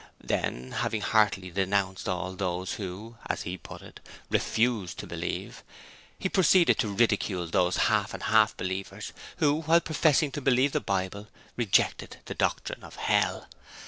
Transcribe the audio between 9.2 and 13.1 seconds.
who, while professing to believe the Bible, rejected the doctrine of